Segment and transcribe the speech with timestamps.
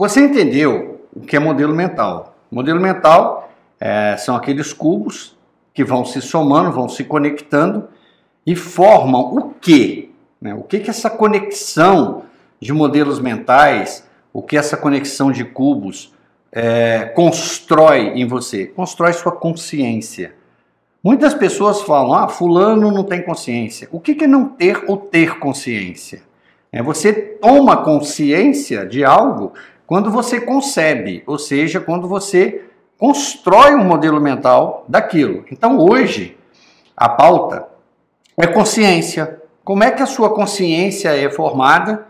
[0.00, 2.34] Você entendeu o que é modelo mental?
[2.50, 5.36] Modelo mental é, são aqueles cubos
[5.74, 7.86] que vão se somando, vão se conectando
[8.46, 10.10] e formam o que?
[10.40, 10.54] Né?
[10.54, 12.22] O que que essa conexão
[12.58, 16.14] de modelos mentais, o que essa conexão de cubos
[16.50, 18.64] é, constrói em você?
[18.68, 20.34] Constrói sua consciência.
[21.04, 23.86] Muitas pessoas falam, ah, fulano não tem consciência.
[23.92, 26.22] O que, que é não ter ou ter consciência?
[26.72, 29.52] É você toma consciência de algo
[29.90, 32.62] quando você concebe, ou seja, quando você
[32.96, 35.44] constrói um modelo mental daquilo.
[35.50, 36.38] Então hoje
[36.96, 37.66] a pauta
[38.36, 39.40] é consciência.
[39.64, 42.06] Como é que a sua consciência é formada?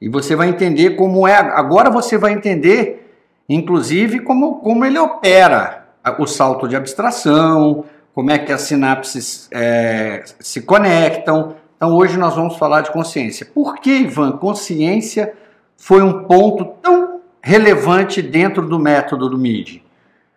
[0.00, 1.36] E você vai entender como é.
[1.36, 3.14] Agora você vai entender,
[3.48, 5.86] inclusive, como, como ele opera
[6.18, 11.54] o salto de abstração, como é que as sinapses é, se conectam.
[11.76, 13.46] Então hoje nós vamos falar de consciência.
[13.46, 15.32] Por que, Ivan, consciência
[15.76, 17.09] foi um ponto tão
[17.42, 19.82] relevante dentro do método do MIDI?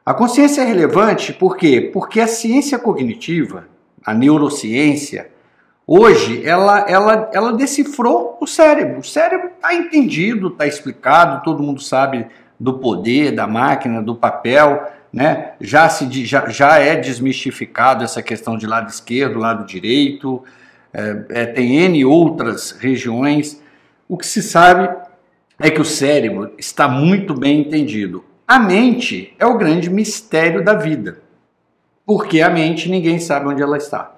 [0.05, 1.89] A consciência é relevante por quê?
[1.93, 3.67] Porque a ciência cognitiva,
[4.05, 5.29] a neurociência,
[5.87, 8.99] hoje ela, ela, ela decifrou o cérebro.
[8.99, 12.27] O cérebro está entendido, está explicado, todo mundo sabe
[12.59, 15.53] do poder da máquina, do papel, né?
[15.61, 20.43] Já, se, já, já é desmistificado essa questão de lado esquerdo, lado direito,
[20.93, 23.61] é, é, tem N outras regiões.
[24.07, 24.89] O que se sabe
[25.63, 28.21] é que o cérebro está muito bem entendido.
[28.45, 31.21] A mente é o grande mistério da vida,
[32.05, 34.13] porque a mente ninguém sabe onde ela está.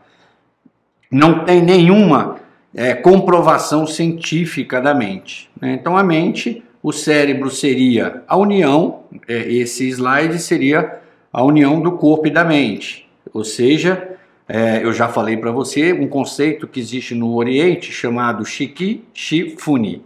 [1.12, 2.38] Não tem nenhuma
[2.74, 5.48] é, comprovação científica da mente.
[5.62, 5.74] Né?
[5.74, 11.00] Então a mente, o cérebro seria a união, é, esse slide seria
[11.32, 13.08] a união do corpo e da mente.
[13.32, 14.18] Ou seja,
[14.50, 20.02] é, eu já falei para você um conceito que existe no Oriente chamado Shiki Shifuni.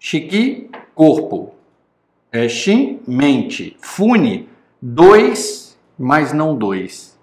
[0.00, 1.54] Shiki, corpo
[2.32, 3.76] é, Shin, mente.
[3.80, 4.48] Fune,
[4.82, 7.16] dois, mas não dois.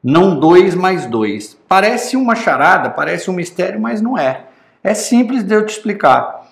[0.00, 1.58] Não dois mais dois.
[1.66, 4.44] Parece uma charada, parece um mistério, mas não é.
[4.80, 6.48] É simples de eu te explicar.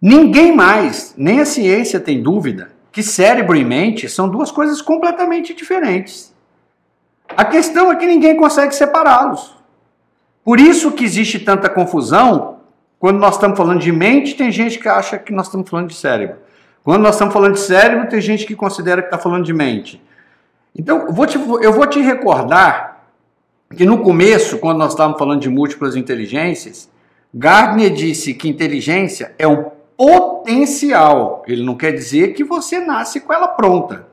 [0.00, 5.52] Ninguém mais, nem a ciência tem dúvida, que cérebro e mente são duas coisas completamente
[5.52, 6.32] diferentes.
[7.36, 9.56] A questão é que ninguém consegue separá-los.
[10.44, 12.49] Por isso que existe tanta confusão
[13.00, 15.94] quando nós estamos falando de mente, tem gente que acha que nós estamos falando de
[15.94, 16.36] cérebro.
[16.84, 20.02] Quando nós estamos falando de cérebro, tem gente que considera que está falando de mente.
[20.76, 23.06] Então, eu vou, te, eu vou te recordar
[23.74, 26.90] que no começo, quando nós estávamos falando de múltiplas inteligências,
[27.32, 31.42] Gardner disse que inteligência é um potencial.
[31.46, 34.06] Ele não quer dizer que você nasce com ela pronta.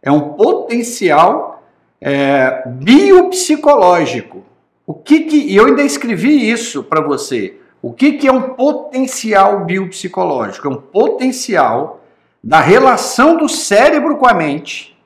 [0.00, 1.64] É um potencial
[2.00, 4.44] é, biopsicológico.
[4.86, 7.58] O que que e eu ainda escrevi isso para você.
[7.80, 10.66] O que que é um potencial biopsicológico?
[10.66, 12.00] É um potencial
[12.42, 14.98] da relação do cérebro com a mente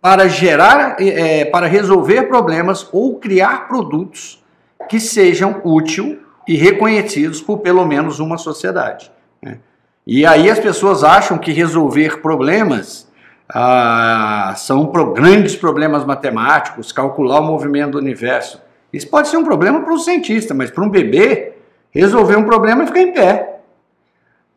[0.00, 4.42] para gerar, é, para resolver problemas ou criar produtos
[4.88, 6.16] que sejam úteis
[6.48, 9.10] e reconhecidos por pelo menos uma sociedade.
[9.42, 9.58] Né?
[10.06, 13.08] E aí as pessoas acham que resolver problemas
[13.52, 18.60] ah, são pro, grandes problemas matemáticos, calcular o movimento do universo.
[18.92, 21.52] Isso pode ser um problema para um cientista, mas para um bebê,
[21.90, 23.60] resolver um problema é ficar em pé.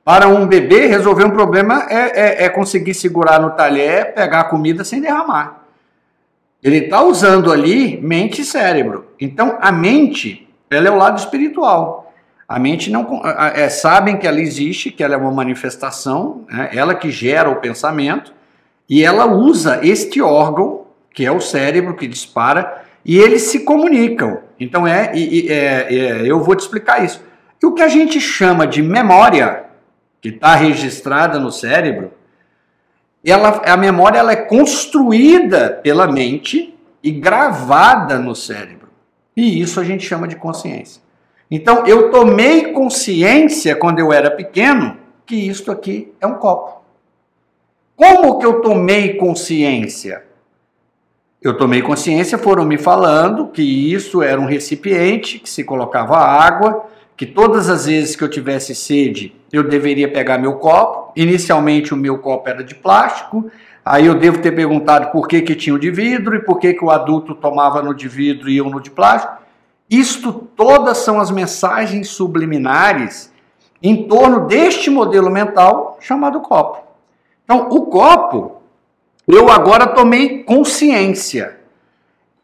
[0.04, 4.44] Para um bebê, resolver um problema é, é, é conseguir segurar no talher, pegar a
[4.46, 5.64] comida sem derramar.
[6.62, 9.08] Ele está usando ali mente e cérebro.
[9.20, 12.14] Então, a mente, ela é o lado espiritual.
[12.48, 13.22] A mente não
[13.56, 16.70] é, sabem que ela existe, que ela é uma manifestação, né?
[16.74, 18.34] ela que gera o pensamento,
[18.90, 24.40] e ela usa este órgão, que é o cérebro, que dispara, e eles se comunicam.
[24.59, 27.22] Então, é, é, é eu vou te explicar isso.
[27.62, 29.66] E o que a gente chama de memória,
[30.22, 32.12] que está registrada no cérebro,
[33.25, 38.90] ela, a memória ela é construída pela mente e gravada no cérebro.
[39.35, 41.02] E isso a gente chama de consciência.
[41.50, 46.84] Então eu tomei consciência quando eu era pequeno que isto aqui é um copo.
[47.96, 50.26] Como que eu tomei consciência?
[51.43, 56.85] Eu tomei consciência, foram me falando que isso era um recipiente que se colocava água
[57.16, 61.11] que todas as vezes que eu tivesse sede, eu deveria pegar meu copo.
[61.16, 63.51] Inicialmente o meu copo era de plástico,
[63.85, 66.73] aí eu devo ter perguntado por que, que tinha o de vidro e por que,
[66.73, 69.34] que o adulto tomava no de vidro e eu no de plástico.
[69.90, 73.31] Isto todas são as mensagens subliminares
[73.81, 76.81] em torno deste modelo mental chamado copo.
[77.43, 78.63] Então, o copo,
[79.28, 81.58] eu agora tomei consciência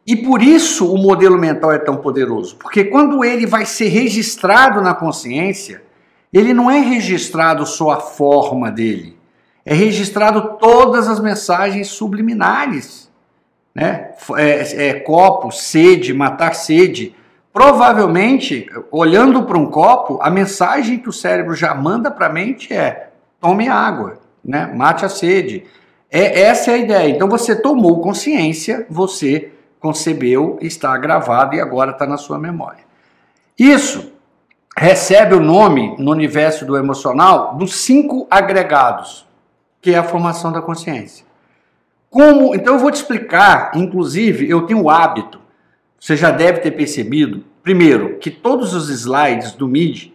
[0.05, 4.81] e por isso o modelo mental é tão poderoso, porque quando ele vai ser registrado
[4.81, 5.83] na consciência,
[6.33, 9.17] ele não é registrado só a forma dele,
[9.65, 13.09] é registrado todas as mensagens subliminares,
[13.73, 14.11] né?
[14.35, 17.15] É, é, copo, sede, matar sede.
[17.53, 22.73] Provavelmente, olhando para um copo, a mensagem que o cérebro já manda para a mente
[22.73, 23.09] é:
[23.39, 24.71] tome água, né?
[24.75, 25.65] Mate a sede.
[26.11, 27.09] É essa é a ideia.
[27.09, 32.83] Então você tomou consciência, você concebeu, está gravado e agora está na sua memória.
[33.57, 34.11] Isso
[34.77, 39.27] recebe o nome no universo do emocional dos cinco agregados,
[39.81, 41.25] que é a formação da consciência.
[42.09, 42.55] Como?
[42.55, 45.39] Então eu vou te explicar, inclusive, eu tenho o hábito,
[45.99, 50.13] você já deve ter percebido, primeiro, que todos os slides do MIDI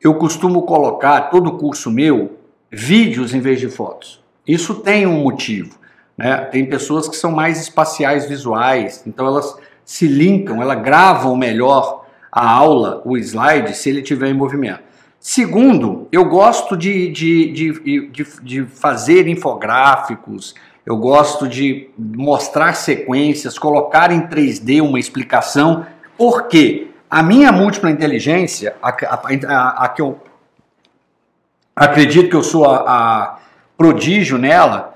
[0.00, 2.38] eu costumo colocar, todo curso meu,
[2.70, 4.21] vídeos em vez de fotos.
[4.46, 5.78] Isso tem um motivo.
[6.16, 6.36] Né?
[6.46, 12.48] Tem pessoas que são mais espaciais visuais, então elas se linkam, elas gravam melhor a
[12.48, 14.80] aula, o slide, se ele estiver em movimento.
[15.20, 20.54] Segundo, eu gosto de, de, de, de, de fazer infográficos,
[20.84, 25.86] eu gosto de mostrar sequências, colocar em 3D uma explicação,
[26.18, 30.20] porque a minha múltipla inteligência, a, a, a, a que eu
[31.76, 33.38] acredito que eu sou a
[33.82, 34.94] prodígio nela,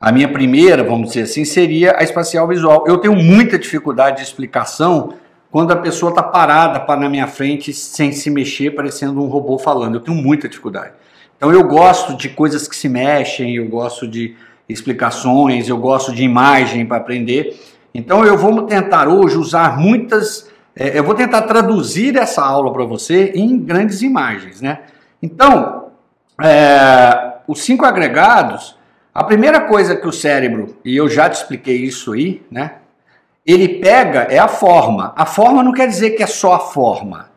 [0.00, 2.84] a minha primeira, vamos dizer assim, seria a espacial visual.
[2.86, 5.14] Eu tenho muita dificuldade de explicação
[5.50, 9.96] quando a pessoa está parada na minha frente sem se mexer, parecendo um robô falando.
[9.96, 10.92] Eu tenho muita dificuldade.
[11.36, 14.36] Então eu gosto de coisas que se mexem, eu gosto de
[14.68, 17.60] explicações, eu gosto de imagem para aprender.
[17.92, 22.84] Então eu vou tentar hoje usar muitas, é, eu vou tentar traduzir essa aula para
[22.84, 24.82] você em grandes imagens, né?
[25.20, 25.88] Então,
[26.40, 28.76] é, os cinco agregados,
[29.12, 32.74] a primeira coisa que o cérebro, e eu já te expliquei isso aí, né?
[33.44, 35.12] Ele pega é a forma.
[35.16, 37.28] A forma não quer dizer que é só a forma.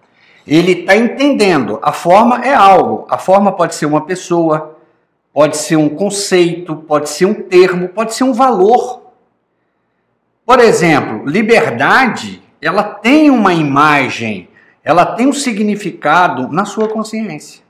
[0.45, 1.79] Ele está entendendo.
[1.81, 3.07] A forma é algo.
[3.09, 4.77] A forma pode ser uma pessoa,
[5.33, 9.01] pode ser um conceito, pode ser um termo, pode ser um valor.
[10.45, 14.47] Por exemplo, liberdade, ela tem uma imagem,
[14.83, 17.63] ela tem um significado na sua consciência.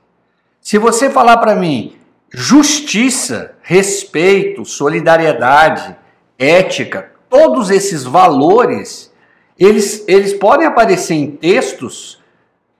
[0.60, 1.96] Se você falar para mim
[2.34, 5.96] justiça, respeito, solidariedade,
[6.36, 9.12] ética, todos esses valores,
[9.56, 12.20] eles, eles podem aparecer em textos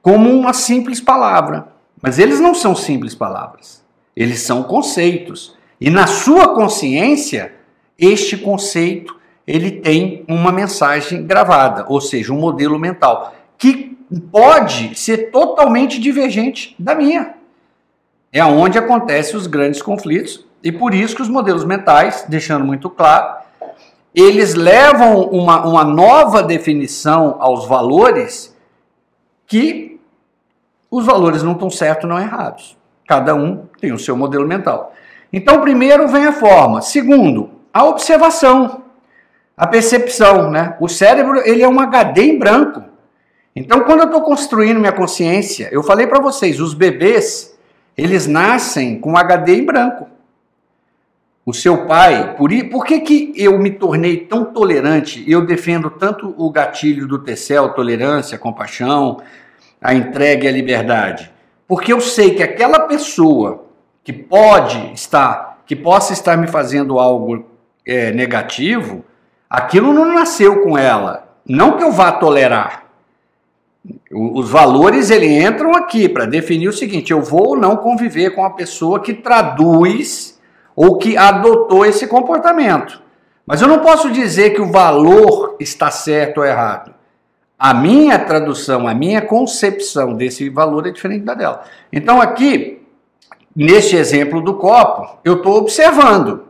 [0.02, 1.68] como uma simples palavra,
[2.02, 3.84] mas eles não são simples palavras.
[4.16, 5.56] Eles são conceitos.
[5.80, 7.54] E na sua consciência,
[7.96, 9.16] este conceito
[9.46, 13.96] ele tem uma mensagem gravada, ou seja, um modelo mental que
[14.32, 17.34] pode ser totalmente divergente da minha.
[18.34, 22.90] É onde acontecem os grandes conflitos e por isso que os modelos mentais, deixando muito
[22.90, 23.36] claro,
[24.12, 28.52] eles levam uma, uma nova definição aos valores
[29.46, 30.00] que
[30.90, 32.76] os valores não estão certos não errados.
[33.06, 34.92] Cada um tem o seu modelo mental.
[35.32, 36.82] Então, primeiro vem a forma.
[36.82, 38.82] Segundo, a observação,
[39.56, 40.50] a percepção.
[40.50, 40.76] Né?
[40.80, 42.82] O cérebro ele é um HD em branco.
[43.54, 47.53] Então, quando eu estou construindo minha consciência, eu falei para vocês, os bebês
[47.96, 50.08] eles nascem com HD em branco.
[51.46, 55.22] O seu pai, por, por que, que eu me tornei tão tolerante?
[55.30, 59.20] Eu defendo tanto o gatilho do Tecel, tolerância, compaixão,
[59.80, 61.30] a entrega e a liberdade.
[61.68, 63.66] Porque eu sei que aquela pessoa
[64.02, 67.46] que pode estar, que possa estar me fazendo algo
[67.86, 69.04] é, negativo,
[69.48, 71.28] aquilo não nasceu com ela.
[71.46, 72.83] Não que eu vá tolerar,
[74.14, 78.44] os valores ele entram aqui para definir o seguinte: eu vou ou não conviver com
[78.44, 80.38] a pessoa que traduz
[80.76, 83.02] ou que adotou esse comportamento.
[83.46, 86.94] Mas eu não posso dizer que o valor está certo ou errado.
[87.58, 91.64] A minha tradução, a minha concepção desse valor é diferente da dela.
[91.92, 92.82] Então aqui,
[93.54, 96.44] neste exemplo do copo, eu estou observando.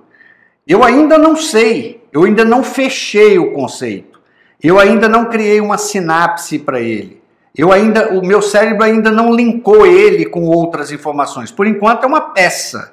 [0.67, 4.21] Eu ainda não sei, eu ainda não fechei o conceito.
[4.63, 7.24] Eu ainda não criei uma sinapse para ele.
[7.57, 11.53] Eu ainda, o meu cérebro ainda não linkou ele com outras informações.
[11.53, 12.93] Por enquanto é uma peça,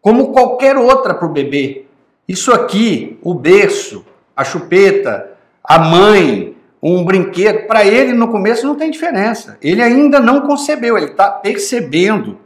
[0.00, 1.84] como qualquer outra para o bebê.
[2.26, 4.04] Isso aqui, o berço,
[4.36, 9.56] a chupeta, a mãe, um brinquedo, para ele no começo não tem diferença.
[9.62, 12.38] Ele ainda não concebeu, ele está percebendo.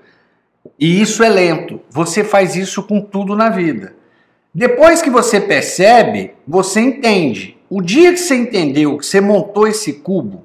[0.78, 1.80] E isso é lento.
[1.90, 3.94] Você faz isso com tudo na vida.
[4.54, 7.56] Depois que você percebe, você entende.
[7.68, 10.44] O dia que você entendeu que você montou esse cubo,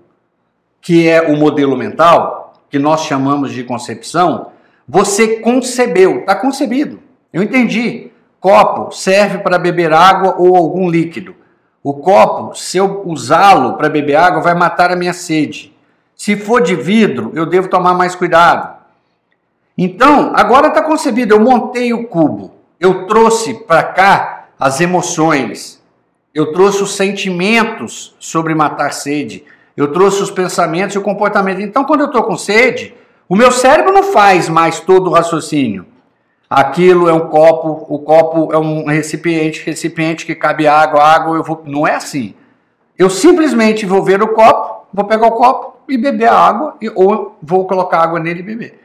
[0.85, 4.51] que é o modelo mental, que nós chamamos de concepção,
[4.87, 6.99] você concebeu, está concebido.
[7.33, 8.11] Eu entendi.
[8.39, 11.35] Copo serve para beber água ou algum líquido.
[11.81, 15.75] O copo, se eu usá-lo para beber água, vai matar a minha sede.
[16.15, 18.77] Se for de vidro, eu devo tomar mais cuidado.
[19.75, 25.81] Então, agora está concebido, eu montei o cubo, eu trouxe para cá as emoções,
[26.31, 29.43] eu trouxe os sentimentos sobre matar sede,
[29.75, 31.61] eu trouxe os pensamentos e o comportamento.
[31.61, 32.93] Então, quando eu estou com sede,
[33.27, 35.85] o meu cérebro não faz mais todo o raciocínio.
[36.49, 41.43] Aquilo é um copo, o copo é um recipiente, recipiente que cabe água, água eu
[41.43, 41.63] vou.
[41.65, 42.35] Não é assim.
[42.97, 47.37] Eu simplesmente vou ver o copo, vou pegar o copo e beber a água, ou
[47.41, 48.79] vou colocar água nele e beber.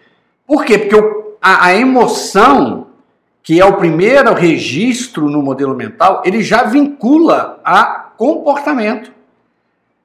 [0.47, 0.79] Por quê?
[0.79, 2.89] Porque eu, a, a emoção,
[3.43, 9.13] que é o primeiro registro no modelo mental, ele já vincula a comportamento.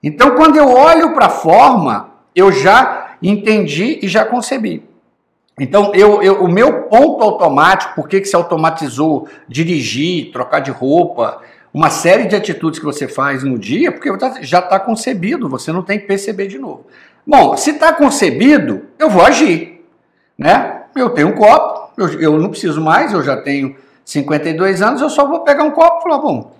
[0.05, 4.87] Então, quando eu olho para a forma, eu já entendi e já concebi.
[5.59, 10.69] Então, eu, eu, o meu ponto automático, por que, que se automatizou dirigir, trocar de
[10.69, 11.41] roupa,
[11.73, 15.81] uma série de atitudes que você faz no dia, porque já está concebido, você não
[15.81, 16.85] tem que perceber de novo.
[17.25, 19.83] Bom, se está concebido, eu vou agir.
[20.37, 20.83] Né?
[20.95, 25.09] Eu tenho um copo, eu, eu não preciso mais, eu já tenho 52 anos, eu
[25.09, 26.54] só vou pegar um copo e falar, bom.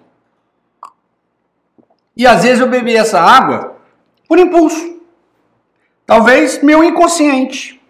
[2.16, 3.76] E às vezes eu bebi essa água
[4.28, 5.00] por impulso.
[6.06, 7.82] Talvez meu inconsciente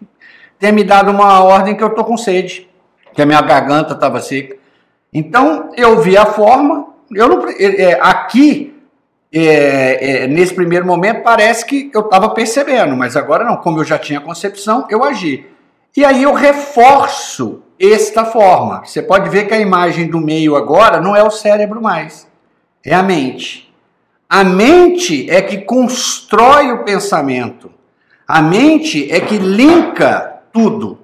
[0.58, 2.68] tenha me dado uma ordem que eu estou com sede,
[3.14, 4.56] que a minha garganta estava seca.
[5.12, 8.74] Então eu vi a forma, eu não, é, aqui
[9.32, 13.84] é, é, nesse primeiro momento parece que eu estava percebendo, mas agora não, como eu
[13.84, 15.46] já tinha concepção, eu agi.
[15.96, 18.82] E aí eu reforço esta forma.
[18.84, 22.26] Você pode ver que a imagem do meio agora não é o cérebro mais,
[22.84, 23.65] é a mente.
[24.28, 27.70] A mente é que constrói o pensamento.
[28.26, 30.98] A mente é que linka tudo.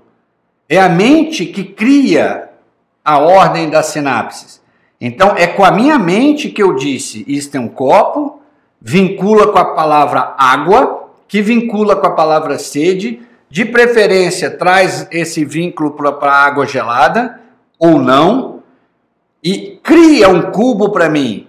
[0.68, 2.50] É a mente que cria
[3.04, 4.60] a ordem das sinapses.
[5.00, 8.40] Então, é com a minha mente que eu disse: isto é um copo,
[8.80, 15.44] vincula com a palavra água, que vincula com a palavra sede, de preferência traz esse
[15.44, 17.40] vínculo para a água gelada,
[17.78, 18.62] ou não,
[19.42, 21.46] e cria um cubo para mim.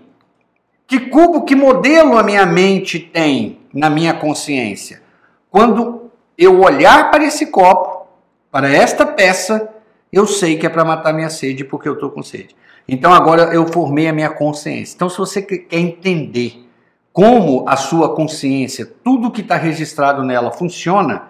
[0.94, 5.02] Que cubo, que modelo a minha mente tem na minha consciência?
[5.50, 8.06] Quando eu olhar para esse copo,
[8.52, 9.74] para esta peça,
[10.12, 12.56] eu sei que é para matar minha sede porque eu estou com sede.
[12.88, 14.94] Então agora eu formei a minha consciência.
[14.94, 16.64] Então, se você quer entender
[17.12, 21.24] como a sua consciência, tudo que está registrado nela funciona,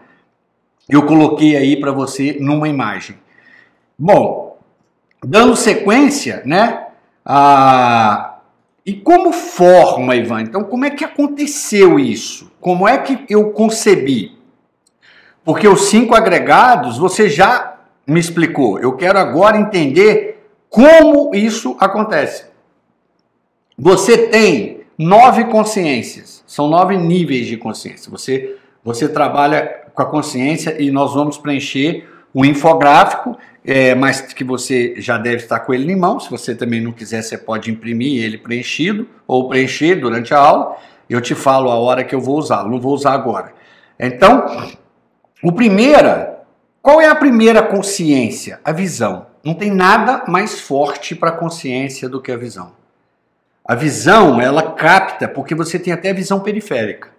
[0.89, 3.15] eu coloquei aí para você numa imagem.
[3.97, 4.57] Bom,
[5.23, 6.87] dando sequência, né?
[7.25, 8.32] Ah,
[8.85, 10.41] e como forma, Ivan?
[10.41, 12.51] Então, como é que aconteceu isso?
[12.59, 14.37] Como é que eu concebi?
[15.43, 18.79] Porque os cinco agregados você já me explicou.
[18.79, 22.45] Eu quero agora entender como isso acontece.
[23.77, 28.11] Você tem nove consciências, são nove níveis de consciência.
[28.11, 34.43] Você, você trabalha com a consciência e nós vamos preencher um infográfico, é, mas que
[34.43, 36.19] você já deve estar com ele em mão.
[36.19, 40.77] Se você também não quiser, você pode imprimir ele preenchido ou preencher durante a aula.
[41.09, 43.53] Eu te falo a hora que eu vou usá-lo, não vou usar agora.
[43.99, 44.45] Então,
[45.41, 46.41] o primeira,
[46.81, 48.59] qual é a primeira consciência?
[48.63, 49.27] A visão.
[49.43, 52.73] Não tem nada mais forte para a consciência do que a visão.
[53.65, 57.09] A visão, ela capta, porque você tem até visão periférica.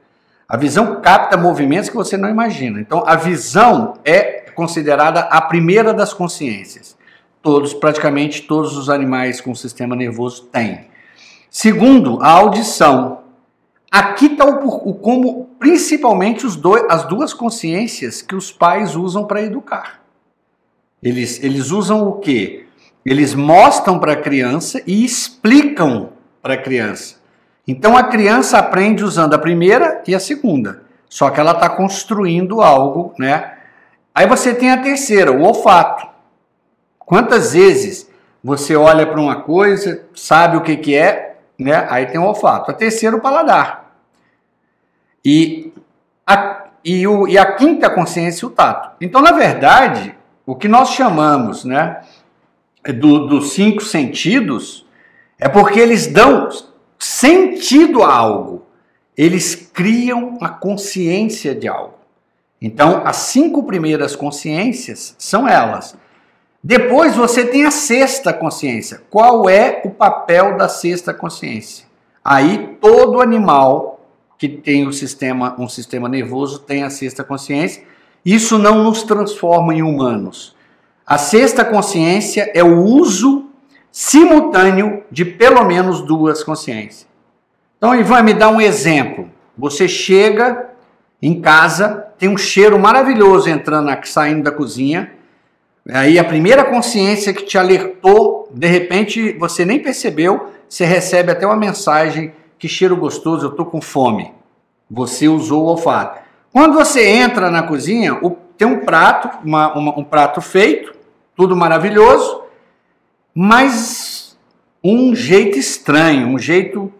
[0.47, 2.81] A visão capta movimentos que você não imagina.
[2.81, 6.97] Então, a visão é considerada a primeira das consciências.
[7.43, 10.87] Todos, praticamente todos os animais com sistema nervoso têm.
[11.51, 13.21] Segundo, a audição.
[13.91, 19.27] Aqui está o, o, como, principalmente, os dois, as duas consciências que os pais usam
[19.27, 20.01] para educar.
[21.03, 22.65] Eles, eles usam o quê?
[23.05, 27.17] Eles mostram para a criança e explicam para a criança.
[27.67, 32.61] Então a criança aprende usando a primeira e a segunda, só que ela está construindo
[32.61, 33.53] algo, né?
[34.15, 36.07] Aí você tem a terceira, o olfato.
[36.99, 38.09] Quantas vezes
[38.43, 41.87] você olha para uma coisa, sabe o que, que é, né?
[41.91, 42.71] Aí tem o olfato.
[42.71, 43.93] A terceira, o paladar.
[45.25, 45.73] E
[46.27, 48.93] a, e, o, e a quinta consciência, o tato.
[49.01, 50.15] Então, na verdade,
[50.47, 52.03] o que nós chamamos né,
[53.01, 54.87] do, dos cinco sentidos
[55.39, 56.49] é porque eles dão
[56.99, 58.67] sentido a algo.
[59.17, 62.04] Eles criam a consciência de algo.
[62.67, 65.95] Então, as cinco primeiras consciências são elas.
[66.63, 69.03] Depois você tem a sexta consciência.
[69.11, 71.85] Qual é o papel da sexta consciência?
[72.25, 74.01] Aí todo animal
[74.39, 77.85] que tem o sistema, um sistema nervoso tem a sexta consciência.
[78.25, 80.57] Isso não nos transforma em humanos.
[81.07, 83.45] A sexta consciência é o uso
[83.93, 87.07] simultâneo de pelo menos duas consciências.
[87.77, 89.29] Então, Ivan, me dá um exemplo.
[89.55, 90.71] Você chega
[91.21, 95.13] em casa, tem um cheiro maravilhoso entrando, saindo da cozinha,
[95.93, 101.45] Aí a primeira consciência que te alertou, de repente você nem percebeu, você recebe até
[101.47, 104.33] uma mensagem: que cheiro gostoso, eu tô com fome.
[104.91, 106.23] Você usou o olfato.
[106.51, 108.19] Quando você entra na cozinha,
[108.57, 110.95] tem um prato, uma, uma, um prato feito,
[111.37, 112.45] tudo maravilhoso,
[113.35, 114.39] mas
[114.83, 116.91] um jeito estranho, um jeito,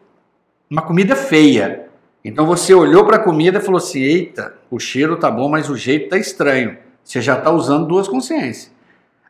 [0.69, 1.84] uma comida feia.
[2.25, 5.69] Então você olhou para a comida e falou assim: eita, o cheiro tá bom, mas
[5.69, 6.79] o jeito tá estranho.
[7.05, 8.73] Você já está usando duas consciências.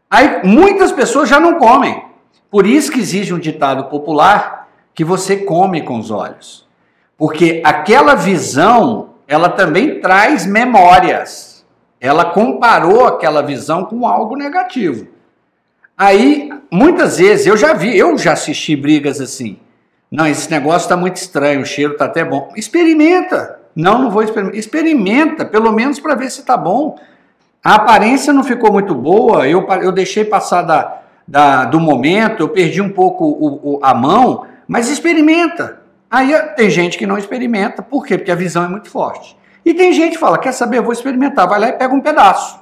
[0.08, 2.04] Aí muitas pessoas já não comem.
[2.50, 6.68] Por isso que existe um ditado popular que você come com os olhos.
[7.18, 11.66] Porque aquela visão, ela também traz memórias.
[12.00, 15.08] Ela comparou aquela visão com algo negativo.
[15.96, 19.58] Aí, muitas vezes, eu já vi, eu já assisti brigas assim.
[20.14, 22.52] Não, esse negócio está muito estranho, o cheiro está até bom.
[22.54, 23.58] Experimenta.
[23.74, 24.56] Não, não vou experimentar.
[24.56, 26.96] Experimenta, pelo menos para ver se está bom.
[27.64, 32.48] A aparência não ficou muito boa, eu, eu deixei passar da, da, do momento, eu
[32.48, 35.80] perdi um pouco o, o, a mão, mas experimenta.
[36.08, 38.16] Aí tem gente que não experimenta, por quê?
[38.16, 39.36] Porque a visão é muito forte.
[39.64, 42.00] E tem gente que fala, quer saber, eu vou experimentar, vai lá e pega um
[42.00, 42.60] pedaço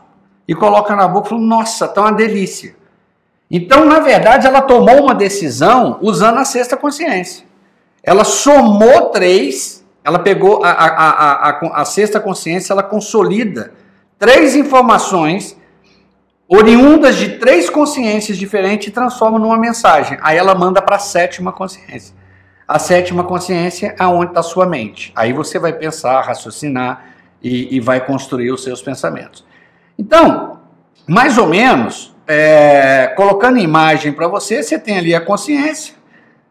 [0.49, 2.75] e coloca na boca e fala, nossa, tá uma delícia.
[3.55, 7.45] Então, na verdade, ela tomou uma decisão usando a sexta consciência.
[8.03, 13.75] Ela somou três, ela pegou a, a, a, a, sexta consciência, ela consolida
[14.19, 15.55] três informações
[16.49, 20.17] oriundas de três consciências diferentes e transforma numa mensagem.
[20.23, 22.15] Aí ela manda para a sétima consciência.
[22.67, 25.13] A sétima consciência é onde está a sua mente.
[25.15, 27.05] Aí você vai pensar, raciocinar
[27.43, 29.45] e, e vai construir os seus pensamentos.
[29.99, 30.61] Então,
[31.07, 35.95] mais ou menos, é, colocando imagem para você, você tem ali a consciência,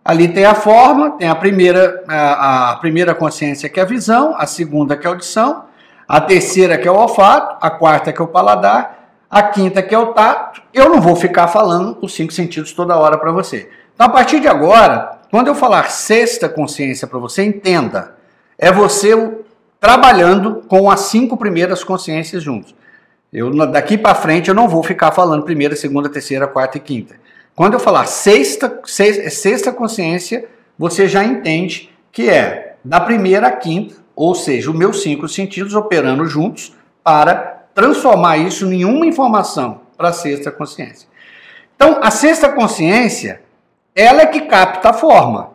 [0.04, 4.36] ali tem a forma, tem a primeira, a, a, primeira consciência que é a visão,
[4.38, 5.66] a segunda que é a audição,
[6.08, 9.96] a terceira que é o olfato, a quarta que é o paladar, a quinta que
[9.96, 10.62] é o tato.
[10.74, 13.70] Eu não vou ficar falando os cinco sentidos toda hora para você.
[13.94, 18.16] Então, a partir de agora, quando eu falar sexta consciência para você, entenda,
[18.58, 19.16] é você
[19.80, 22.76] trabalhando com as cinco primeiras consciências juntos.
[23.32, 27.16] Eu daqui para frente eu não vou ficar falando primeira, segunda, terceira, quarta e quinta.
[27.56, 33.52] Quando eu falar sexta, sexta, sexta consciência, você já entende que é da primeira à
[33.52, 37.36] quinta, ou seja, os meus cinco sentidos operando juntos para
[37.74, 41.08] transformar isso em uma informação para a sexta consciência.
[41.76, 43.42] Então, a sexta consciência,
[43.96, 45.52] ela é que capta a forma.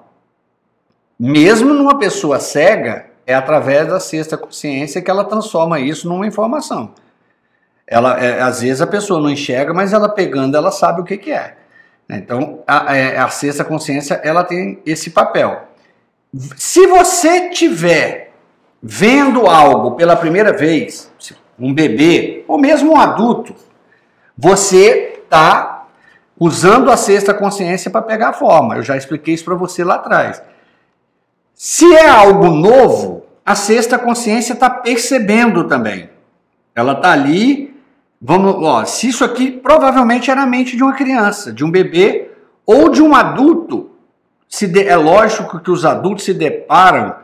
[1.18, 6.94] Mesmo numa pessoa cega, é através da sexta consciência que ela transforma isso numa informação.
[7.86, 11.16] Ela, é, às vezes a pessoa não enxerga, mas ela pegando, ela sabe o que,
[11.16, 11.56] que é.
[12.08, 15.68] Então, a, a, é, a sexta consciência, ela tem esse papel.
[16.56, 18.32] Se você tiver
[18.82, 21.10] vendo algo pela primeira vez,
[21.58, 23.54] um bebê ou mesmo um adulto,
[24.36, 25.86] você está
[26.38, 28.76] usando a sexta consciência para pegar a forma.
[28.76, 30.42] Eu já expliquei isso para você lá atrás.
[31.54, 36.10] Se é algo novo, a sexta consciência está percebendo também.
[36.74, 37.65] Ela está ali
[38.20, 42.30] Vamos, ó, se isso aqui provavelmente era a mente de uma criança, de um bebê
[42.64, 43.90] ou de um adulto,
[44.48, 47.16] se de, é lógico que os adultos se deparam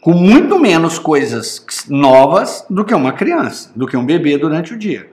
[0.00, 4.78] com muito menos coisas novas do que uma criança, do que um bebê durante o
[4.78, 5.10] dia.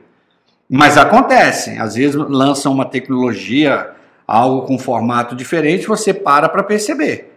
[0.69, 3.91] Mas acontecem, às vezes lançam uma tecnologia,
[4.27, 7.33] algo com formato diferente, você para para perceber.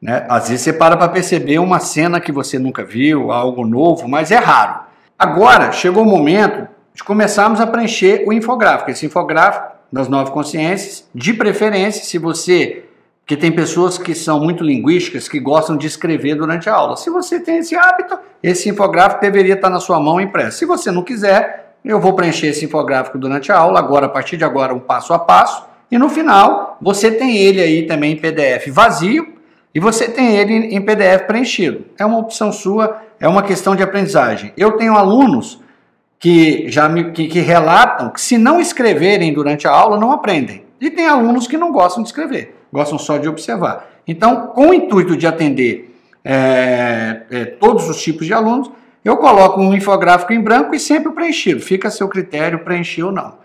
[0.00, 0.26] Né?
[0.28, 4.30] Às vezes você para para perceber uma cena que você nunca viu, algo novo, mas
[4.30, 4.80] é raro.
[5.18, 8.90] Agora, chegou o momento de começarmos a preencher o infográfico.
[8.90, 12.84] Esse infográfico das nove consciências, de preferência, se você.
[13.20, 16.96] Porque tem pessoas que são muito linguísticas, que gostam de escrever durante a aula.
[16.96, 20.58] Se você tem esse hábito, esse infográfico deveria estar na sua mão impresso.
[20.58, 24.36] Se você não quiser, eu vou preencher esse infográfico durante a aula, agora, a partir
[24.36, 25.64] de agora, um passo a passo.
[25.92, 29.34] E no final, você tem ele aí também em PDF vazio
[29.72, 31.84] e você tem ele em PDF preenchido.
[31.96, 34.52] É uma opção sua, é uma questão de aprendizagem.
[34.56, 35.60] Eu tenho alunos
[36.18, 40.64] que já me, que, que relatam que se não escreverem durante a aula não aprendem.
[40.80, 43.88] E tem alunos que não gostam de escrever, gostam só de observar.
[44.06, 48.70] Então, com o intuito de atender é, é, todos os tipos de alunos,
[49.04, 51.60] eu coloco um infográfico em branco e sempre preenchido.
[51.60, 53.38] Fica a seu critério preencher ou não.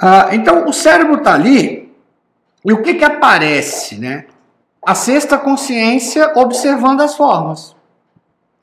[0.00, 1.92] Ah, então, o cérebro está ali
[2.64, 3.98] e o que, que aparece?
[3.98, 4.26] Né?
[4.84, 7.74] A sexta consciência observando as formas.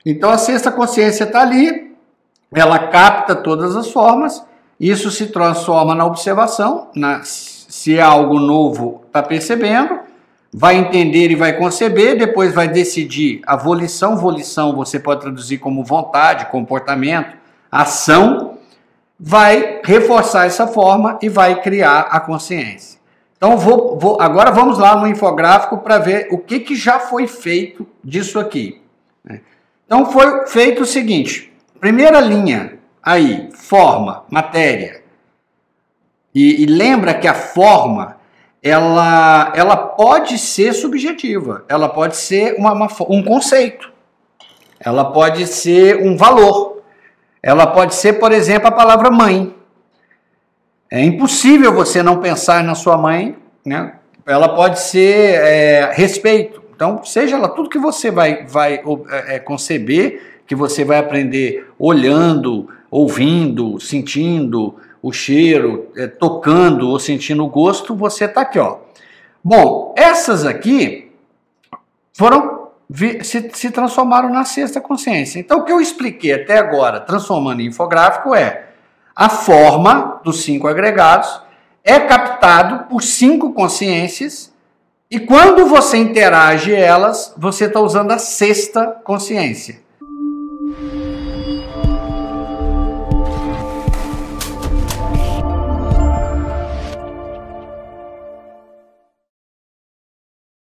[0.04, 1.85] Então, a sexta consciência está ali
[2.56, 4.42] ela capta todas as formas,
[4.80, 9.98] isso se transforma na observação, na, se é algo novo, está percebendo,
[10.50, 14.16] vai entender e vai conceber, depois vai decidir a volição.
[14.16, 17.36] Volição você pode traduzir como vontade, comportamento,
[17.70, 18.56] ação.
[19.20, 22.98] vai reforçar essa forma e vai criar a consciência.
[23.36, 27.26] Então, vou, vou agora vamos lá no infográfico para ver o que, que já foi
[27.26, 28.80] feito disso aqui.
[29.22, 29.42] Né?
[29.84, 35.02] Então, foi feito o seguinte: primeira linha aí, forma, matéria.
[36.34, 38.16] E, e lembra que a forma
[38.62, 43.92] ela, ela pode ser subjetiva, ela pode ser uma, uma, um conceito,
[44.80, 46.82] ela pode ser um valor,
[47.42, 49.54] ela pode ser, por exemplo, a palavra mãe.
[50.90, 53.94] É impossível você não pensar na sua mãe, né?
[54.26, 56.60] Ela pode ser é, respeito.
[56.74, 61.70] Então, seja lá tudo que você vai, vai é, é, conceber, que você vai aprender
[61.78, 68.78] olhando, ouvindo, sentindo o cheiro, é, tocando ou sentindo o gosto, você está aqui, ó.
[69.42, 71.12] Bom, essas aqui
[72.12, 72.68] foram
[73.22, 75.38] se, se transformaram na sexta consciência.
[75.38, 78.66] Então, o que eu expliquei até agora, transformando em infográfico, é
[79.14, 81.46] a forma dos cinco agregados
[81.86, 84.52] é captado por cinco consciências
[85.08, 89.80] e quando você interage elas, você está usando a sexta consciência.